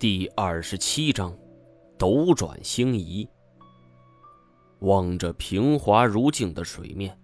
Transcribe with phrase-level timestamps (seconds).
[0.00, 1.36] 第二十七章，
[1.98, 3.28] 斗转星移。
[4.78, 7.18] 望着平滑如镜的水面，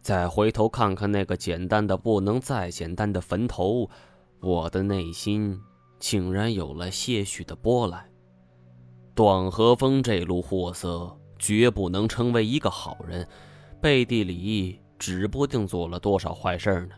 [0.00, 3.90] 再回头看看那个简单的不能再简单的坟头，
[4.38, 5.60] 我的内心
[5.98, 8.08] 竟然有了些许的波澜。
[9.12, 13.26] 段和风这路货色，绝不能成为一个好人，
[13.80, 16.94] 背地里指不定做了多少坏事呢。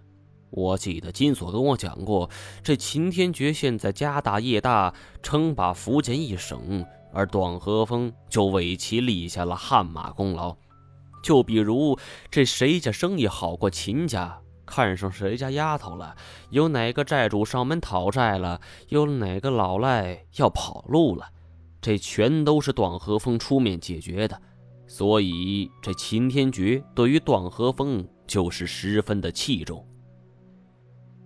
[0.54, 2.28] 我记得金锁跟我讲过，
[2.62, 4.92] 这秦天觉现在家大业大，
[5.22, 10.54] 称霸福建一省，而段和风就为其立下了汗马功劳。
[11.22, 11.98] 就比如
[12.30, 16.14] 这谁家生意好过秦家，看上谁家丫头了，
[16.50, 21.26] 有哪个债主上门讨债了，有哪个老赖要跑路了，
[21.80, 24.38] 这全都是段和风出面解决的。
[24.86, 29.82] 所以这秦天觉对于段和风就是十分的器重。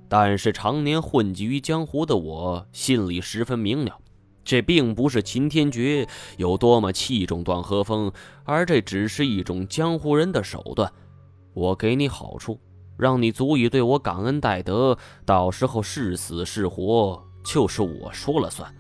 [0.09, 3.99] 但是常年混迹于江湖的我，心里十分明了，
[4.45, 6.07] 这并不是秦天觉
[6.37, 8.13] 有多么器重段和风，
[8.45, 10.93] 而这只是一种江湖人的手段。
[11.55, 12.61] 我给你好处，
[12.97, 18.73] 让你足以对我感恩戴德，到时候是死是活，就是我说了算。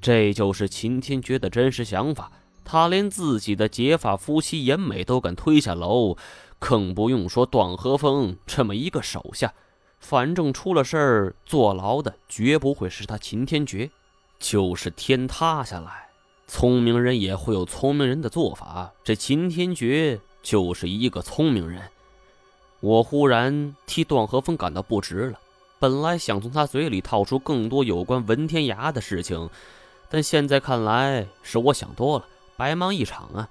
[0.00, 2.32] 这就是秦天觉的真实想法。
[2.64, 6.16] 他连自己的结发夫妻严美都敢推下楼，
[6.58, 9.54] 更不用说段和风这么一个手下。
[10.00, 13.90] 反正出了事儿，坐牢的绝不会是他秦天觉。
[14.38, 16.10] 就是天塌下来，
[16.46, 18.92] 聪明人也会有聪明人的做法。
[19.02, 21.82] 这秦天觉就是一个聪明人。
[22.78, 25.40] 我忽然替段和风感到不值了。
[25.80, 29.50] 本来想从他嘴里套出更多有关文天涯的事情，
[30.08, 32.24] 但现在看来是我想多了，
[32.56, 33.48] 白忙一场啊。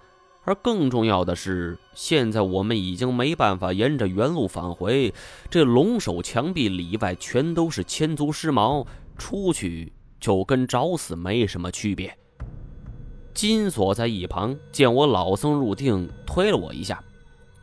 [0.48, 5.14] 而更重要的是，现在我们已经没办法沿着原路返回，
[5.50, 8.88] 这龙首墙壁里外全都是千足尸毛，
[9.18, 12.18] 出去就跟找死没什么区别。
[13.34, 17.04] 金锁在一旁见我老僧入定，推了我一下：“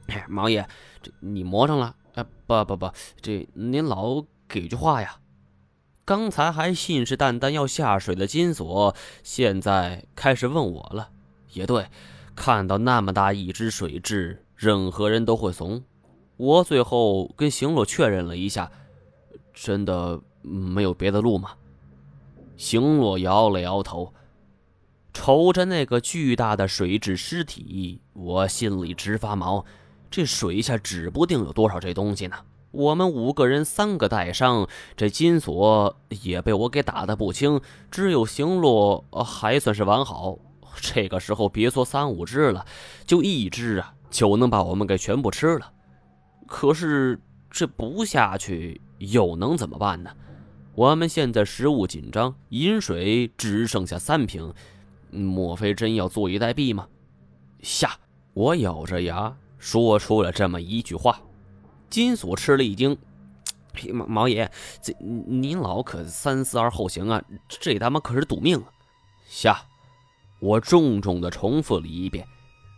[0.09, 0.69] 哎，毛爷，
[1.01, 1.97] 这你魔上了？
[2.17, 2.91] 哎，不不不，
[3.23, 5.17] 这您老给句话呀！
[6.05, 11.09] 刚才还信誓旦旦要下水的金锁，现在开始问我了。
[11.55, 11.87] 也对。”
[12.35, 15.83] 看到那么大一只水蛭，任何人都会怂。
[16.37, 18.71] 我最后跟行洛确认了一下，
[19.53, 21.53] 真的没有别的路吗？
[22.57, 24.13] 行洛摇了摇头，
[25.13, 29.65] 瞅着那个巨大的水蛭尸体，我心里直发毛。
[30.11, 32.37] 这水下指不定有多少这东西呢。
[32.71, 40.39] 我们五个人三个带伤，这金锁也被我给打得不轻，只有行洛还算是完好。
[40.81, 42.65] 这个时候别说三五只了，
[43.07, 45.73] 就一只啊，就能把我们给全部吃了。
[46.47, 47.19] 可是
[47.51, 50.11] 这不下去又能怎么办呢？
[50.75, 54.53] 我们现在食物紧张，饮水只剩下三瓶，
[55.11, 56.87] 莫非真要坐以待毙吗？
[57.63, 57.97] 下！
[58.35, 61.21] 我咬着牙说出了这么一句话。
[61.89, 62.99] 金锁吃了一惊
[63.93, 64.51] ：“毛毛爷，
[64.83, 67.23] 这您老可三思而后行啊！
[67.49, 68.65] 这他妈可是赌命啊！”
[69.29, 69.65] 下。
[70.45, 72.29] 我重重的重复了一遍。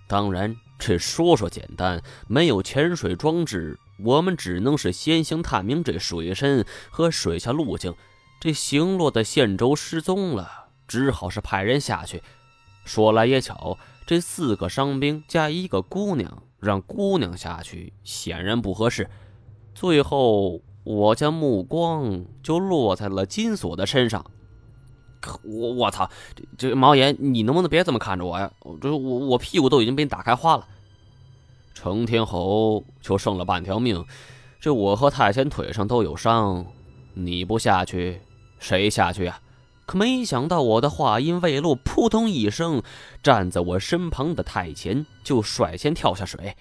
[0.07, 7.93] 当然，这说说简单，没有潜水装置，我们只能是先行探明这水深和水下路径。
[8.39, 12.23] 这行落的线轴失踪了，只好是派人下去。
[12.85, 19.11] 说来也巧，这四个伤兵加一个姑娘，让姑娘下去显然不合适。
[19.75, 24.25] 最后，我将目光就落在了金锁的身上。
[25.43, 28.51] 我我操，这这毛爷，你能不能别这么看着我呀？
[28.81, 30.67] 这我我屁股都已经被你打开花了。
[31.75, 34.05] 成天侯就剩了半条命，
[34.61, 36.67] 这我和太监腿上都有伤，
[37.15, 38.21] 你不下去，
[38.59, 39.41] 谁下去呀？
[39.85, 42.83] 可没想到我的话音未落，扑通一声，
[43.23, 46.57] 站在我身旁的太监就率先跳下水。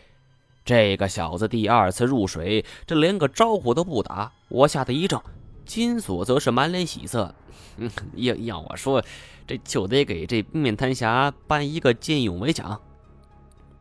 [0.63, 5.23] 这个小子第二次入水，这连个招呼都不打，我吓得一怔。
[5.65, 7.33] 金锁则是满脸喜色。
[7.77, 9.03] 嗯，要要我说，
[9.45, 12.79] 这就得给这面瘫侠颁一个见义勇为奖。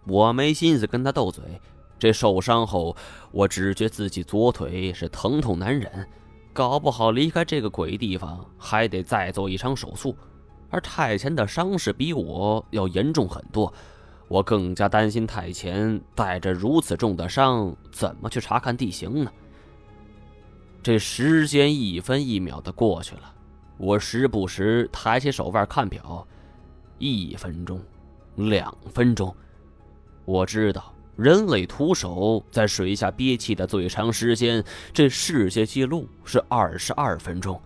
[0.07, 1.45] 我没心思跟他斗嘴。
[1.97, 2.95] 这受伤后，
[3.31, 6.07] 我只觉自己左腿是疼痛难忍，
[6.53, 10.15] 搞不好离开这个鬼地方还得再做一场手术。
[10.71, 13.73] 而太前的伤势比我要严重很多，
[14.27, 19.31] 我更加担心太前带着如此重的伤怎么去查看地形呢？
[20.85, 23.35] 这时间一分一秒的过去了。
[23.79, 26.29] 我时不时抬起手腕看表，
[26.99, 27.81] 一分钟，
[28.37, 29.35] 两分钟。
[30.27, 37.59] 我知道人类徒手在水下憋气的最长时间，这世界纪录是二十二分钟。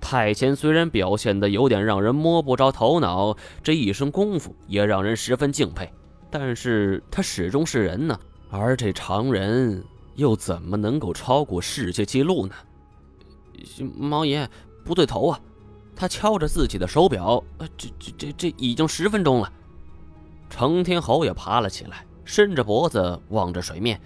[0.00, 5.88] 太前虽然表现的有点让人摸不着头脑，这一身功夫也让人十分敬佩，
[6.28, 8.18] 但是他始终是人呢，
[8.50, 12.54] 而这常人又怎么能够超过世界纪录呢？
[13.96, 14.48] 毛爷，
[14.84, 15.40] 不对头啊！
[15.94, 17.42] 他敲着自己的手表，
[17.76, 19.52] 这这这这已经十分钟了。
[20.48, 24.00] 程天侯也爬了起来，伸着脖子望着水面。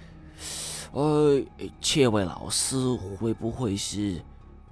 [0.92, 1.40] 呃，
[1.80, 2.76] 这位老师
[3.18, 4.20] 会不会是？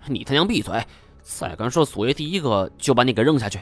[0.06, 0.84] 你他娘闭嘴！
[1.22, 3.60] 再敢说锁爷第一个，就把你给扔下去！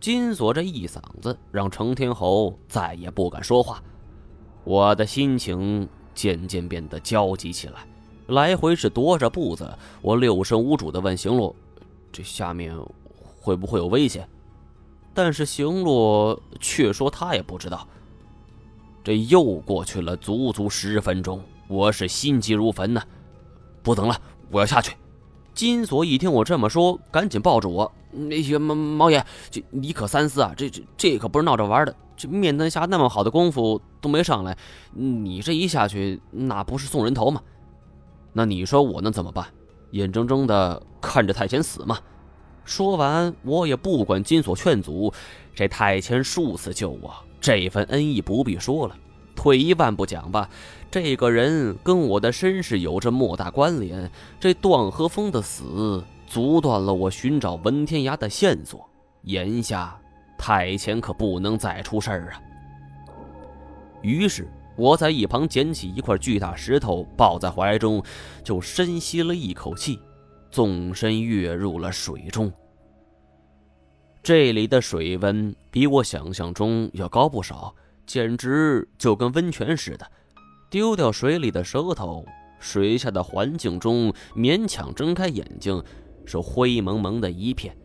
[0.00, 3.82] 金锁这一嗓子，让程天侯再也不敢说话。
[4.64, 5.88] 我的心情
[6.18, 7.86] 渐渐变得焦急起来，
[8.26, 9.72] 来回是踱着步子。
[10.02, 11.54] 我六神无主的问行路
[12.10, 12.76] ：“这下面
[13.40, 14.28] 会不会有危险？”
[15.14, 17.86] 但是行路却说他也不知道。
[19.04, 23.00] 这又过去了足足十分钟，我是心急如焚呢！
[23.80, 24.96] 不等了，我要下去。
[25.58, 27.92] 金锁一听我这么说，赶紧抱住我。
[28.12, 29.20] 那些毛毛爷，
[29.50, 30.54] 这你可三思啊！
[30.56, 31.92] 这这这可不是闹着玩的。
[32.16, 34.56] 这面灯下那么好的功夫都没上来，
[34.92, 37.42] 你这一下去，那不是送人头吗？
[38.32, 39.46] 那你说我能怎么办？
[39.90, 41.98] 眼睁睁的看着太前死吗？
[42.64, 45.12] 说完，我也不管金锁劝阻。
[45.56, 48.96] 这太前数次救我，这份恩义不必说了。
[49.38, 50.50] 退一万步讲吧。
[50.90, 58.84] 这个人跟我的身世有着莫大关联，这段和风的死阻断了我寻找文天涯的线索。
[59.22, 59.96] 眼下
[60.36, 62.42] 太前可不能再出事儿啊！
[64.02, 68.02] 于是我在一旁捡起一块巨大石头，抱在怀中，
[68.42, 70.00] 就深吸了一口气，
[70.50, 72.50] 纵身跃入了水中。
[74.20, 77.74] 这里的水温比我想象中要高不少，
[78.08, 80.10] 简直就跟温泉似的。
[80.68, 82.24] 丢掉水里的舌头，
[82.58, 85.80] 水下的环境中勉强睁开眼睛，
[86.26, 87.76] 是灰蒙蒙的一片。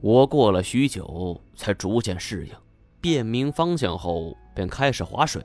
[0.00, 2.52] 我过了许久才逐渐适应，
[3.00, 5.40] 辨明方向后便开始划水。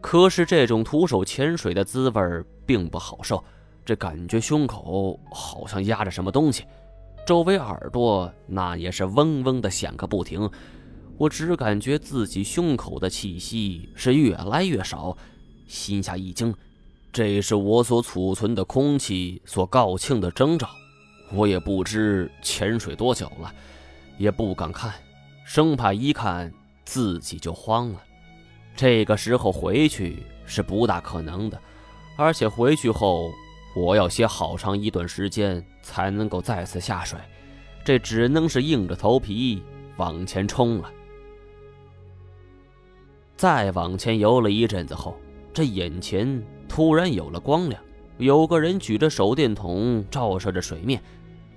[0.00, 3.42] 可是这种徒手潜水的滋味并不好受，
[3.84, 6.64] 这感觉胸口好像压着什么东西，
[7.26, 10.50] 周围耳朵那也是嗡嗡的响个不停。
[11.18, 15.16] 我只感觉自己胸口的气息是越来越少，
[15.66, 16.54] 心下一惊，
[17.10, 20.68] 这是我所储存的空气所告罄的征兆。
[21.32, 23.52] 我也不知潜水多久了，
[24.18, 24.92] 也不敢看，
[25.46, 26.52] 生怕一看
[26.84, 28.02] 自己就慌了。
[28.76, 31.58] 这个时候回去是不大可能的，
[32.18, 33.30] 而且回去后
[33.74, 37.18] 我要歇好长一段时间才能够再次下水，
[37.84, 39.62] 这只能是硬着头皮
[39.96, 40.92] 往前冲了。
[43.36, 45.14] 再往前游了一阵子后，
[45.52, 47.80] 这眼前突然有了光亮，
[48.16, 51.00] 有个人举着手电筒照射着水面，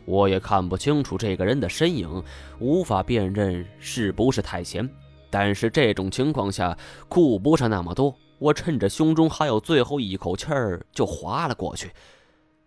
[0.05, 2.21] 我也看不清楚这个人的身影，
[2.59, 4.87] 无法辨认是不是太闲。
[5.29, 6.77] 但是这种情况下
[7.07, 11.91] 顾不上那么多，我趁着胸中还有最后一口气儿就划了过去。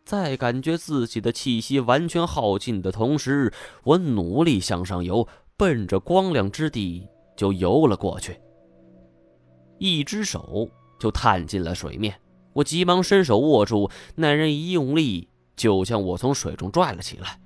[0.04, 3.52] 在感觉自己的气息完全耗尽的同时，
[3.84, 7.06] 我努力向上游，奔着光亮之地
[7.36, 8.36] 就游了过去。
[9.82, 12.14] 一只手就探进了水面，
[12.52, 17.40] 我急忙伸手握住，那人一用力就将我从水中拽了起来。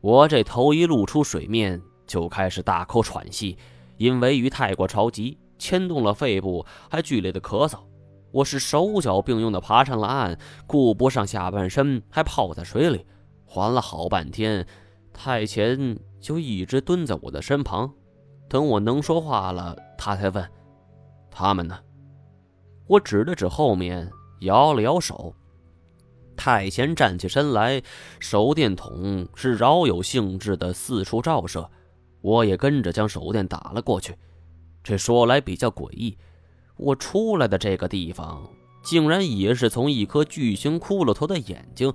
[0.00, 3.56] 我这头一露出水面，就开始大口喘息，
[3.98, 7.78] 因为鱼太过着急，牵动了肺部，还剧烈的咳嗽。
[8.32, 10.36] 我是手脚并用的爬上了岸，
[10.66, 13.06] 顾不上下半身还泡在水里，
[13.46, 14.66] 缓了好半天，
[15.12, 17.94] 太前就一直蹲在我的身旁，
[18.48, 20.50] 等我能说话了，他才问。
[21.30, 21.78] 他们呢？
[22.86, 25.34] 我指了指后面，摇了摇手。
[26.36, 27.82] 太前站起身来，
[28.20, 31.68] 手电筒是饶有兴致的四处照射，
[32.20, 34.16] 我也跟着将手电打了过去。
[34.82, 36.16] 这说来比较诡异，
[36.76, 38.48] 我出来的这个地方，
[38.82, 41.92] 竟然也是从一颗巨型骷髅头的眼睛。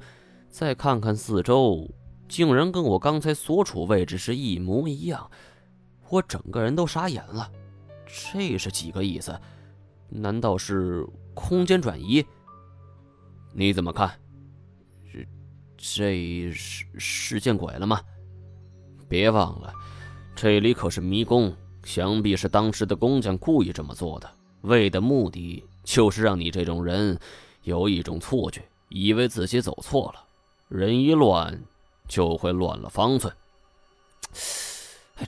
[0.50, 1.90] 再看看四周，
[2.28, 5.32] 竟然跟我刚才所处位置是一模一样，
[6.10, 7.50] 我整个人都傻眼了。
[8.14, 9.40] 这是几个意思？
[10.08, 11.04] 难道是
[11.34, 12.24] 空间转移？
[13.52, 14.12] 你怎么看？
[15.12, 15.28] 这
[15.76, 18.00] 这是是见鬼了吗？
[19.10, 19.74] 别忘了，
[20.36, 27.20] 这里可是迷宫，想必是当时的工匠故意这么做的，为的目的就是让你这种人
[27.64, 30.24] 有一种错觉，以为自己走错了。
[30.68, 31.60] 人一乱，
[32.08, 33.34] 就会乱了方寸。
[35.16, 35.28] 哎，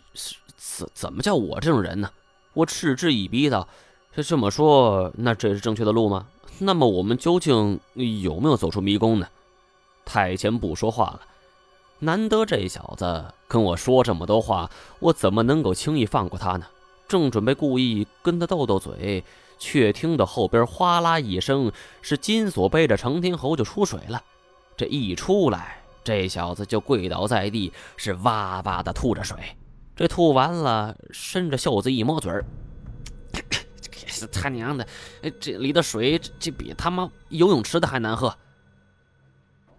[0.56, 2.12] 怎怎么叫我这种人呢？
[2.56, 3.68] 我嗤之以鼻道
[4.16, 6.26] ：“这这么说，那这是正确的路吗？
[6.58, 7.80] 那么我们究竟
[8.24, 9.28] 有没有走出迷宫呢？”
[10.06, 11.22] 太监不说话了，
[12.00, 14.70] 难得这小子跟我说这么多话，
[15.00, 16.66] 我怎么能够轻易放过他呢？
[17.08, 19.24] 正准备故意跟他斗斗嘴，
[19.60, 21.72] 却听到后边哗啦一声，
[22.02, 24.24] 是金锁背着程天侯就出水了。
[24.78, 29.38] 这一出来，这小子就跪倒在地，是哇哇的吐着水。
[29.96, 32.46] 这吐完了，伸着袖子一摸嘴儿，
[34.32, 34.88] 他娘的，
[35.40, 38.36] 这里的水这比他妈游泳池的还难喝。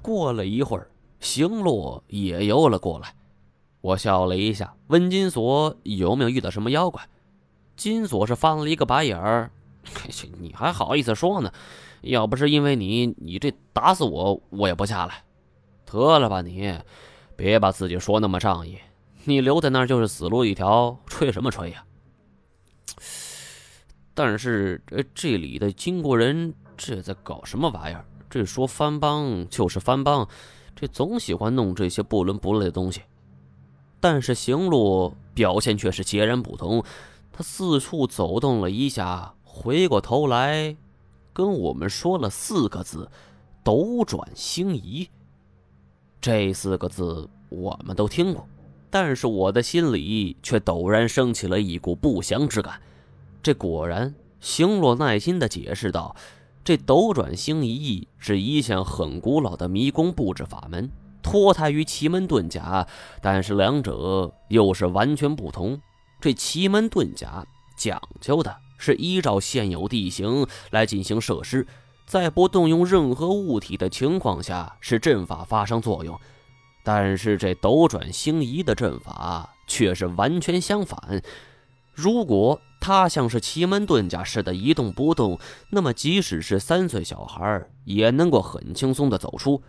[0.02, 0.90] 过了一会儿。
[1.18, 3.14] 行洛也游了过来，
[3.80, 7.02] 我笑了一下，问金锁有没有遇到什么妖怪。
[7.74, 9.50] 金锁是翻了一个白眼儿
[10.38, 11.50] ：“你还好意思说呢？
[12.02, 15.24] 要不是因为你，你这打死我我也不下来。
[15.86, 16.78] 得了吧，你
[17.34, 18.78] 别把自己说那么仗义，
[19.26, 21.84] 你留在那儿就是死路一条，吹什么吹呀？
[24.14, 28.04] 但是这这里的金国人这在搞什么玩意儿？
[28.30, 30.26] 这说藩帮就是藩帮。”
[30.78, 33.00] 这总喜欢弄这些不伦不类的东西，
[33.98, 36.84] 但是行路表现却是截然不同。
[37.32, 40.76] 他四处走动了一下，回过头来，
[41.32, 43.10] 跟我们说了四个字
[43.64, 45.08] ：“斗转星移。”
[46.20, 48.46] 这四个字我们都听过，
[48.98, 52.80] 但是我的心里却陡然升起了一股不祥之感。
[53.42, 56.16] 这果然，星洛耐心地解释道。
[56.64, 60.90] 这斗转星移是一项很古老的迷宫布置法门，
[61.22, 62.86] 脱胎于奇门遁甲，
[63.20, 65.78] 但是两者又是完全不同。
[66.18, 71.66] 这奇门遁甲讲究的是依照现有地形来进行设施，
[72.06, 76.18] 在不动用任何物体的情况下，使阵法发生作用。
[76.86, 81.20] 但是这斗转星移的阵法却是完全相反。
[81.92, 85.36] 如果他像是奇门遁甲似的一动不动，
[85.70, 89.60] 那么即使是三岁小孩也能够很轻松的走出。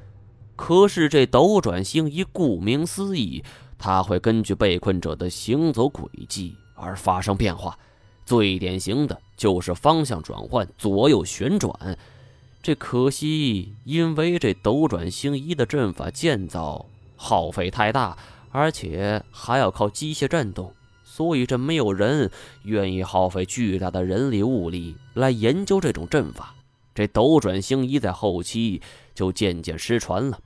[0.56, 3.44] 可是这斗转星移，顾名思义，
[3.80, 7.76] 它会根据被困者的行走轨迹而发生变化。
[8.26, 11.98] 最典型的就是方向转换、左右旋转。
[12.62, 16.86] 这可惜，因为这斗转星移的阵法建造
[17.18, 18.18] 耗费太大，
[18.52, 20.74] 而且还要靠机械震动。
[21.04, 22.30] 所以，这没有人
[22.64, 26.54] 愿意耗费巨大的人力物力来研究这种阵法。
[26.94, 28.82] 这斗转星移在后期
[29.16, 30.40] 就渐渐失传了。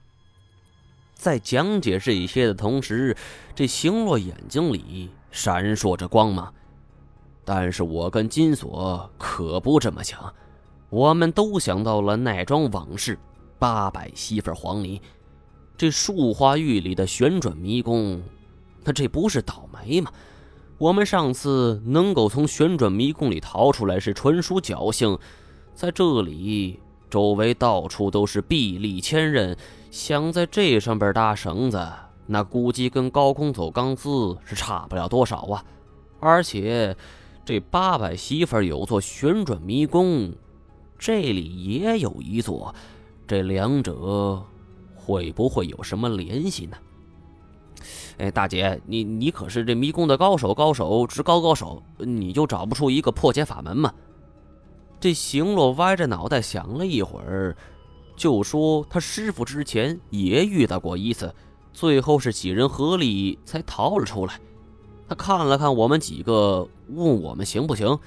[1.13, 3.15] 在讲解这些的同时，
[3.53, 6.53] 这星落眼睛里闪烁着光芒。
[7.43, 10.33] 但是我跟金锁可不这么想，
[10.89, 13.17] 我们都想到了那桩往事——
[13.59, 15.01] 八百媳妇黄泥。
[15.81, 18.21] 这树花玉里的旋转迷宫，
[18.83, 20.11] 那这不是倒霉吗？
[20.77, 25.17] 我们上次能够从旋转迷宫里逃出来，是纯属侥幸。
[25.73, 29.57] 在这里，周围到处都是壁立千仞，
[29.89, 31.83] 想在这上边搭绳子，
[32.27, 35.65] 那估计跟高空走钢丝是差不了多少啊！
[36.19, 36.95] 而且，
[37.43, 40.31] 这八百媳妇有座旋转迷宫，
[40.99, 42.71] 这里也有一座，
[43.27, 44.43] 这两者
[45.03, 46.77] 会不会有什么联系呢？
[48.17, 53.93] 哎，大姐，你你可是这迷宫的高手，高手之高高手，你就找不出一个破解法门吗？
[54.99, 57.55] 这行洛歪着脑袋想了一会儿，
[58.15, 61.33] 就说他师傅之前也遇到过一次，
[61.73, 64.39] 最后是几人合力才逃了出来。
[65.09, 67.97] 他看了看我们几个，问我们行不行？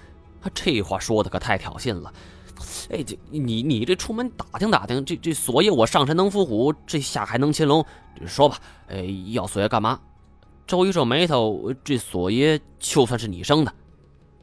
[0.40, 2.12] 他这话说的可太挑衅了。
[2.90, 7.84] 哎，这你你这出门打听打听，这这索爷我上山能伏虎，这下海能擒龙，
[8.26, 8.58] 说吧，
[8.88, 10.00] 哎，要索爷干嘛？
[10.66, 13.72] 皱一皱眉头，这索爷就算是你生的。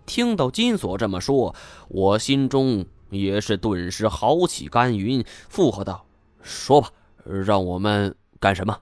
[0.06, 1.56] 听到金锁这么说，
[1.88, 6.06] 我心中也是顿时豪气干云，附和道
[6.42, 6.90] ：“说吧，
[7.24, 8.78] 让我们干什么？”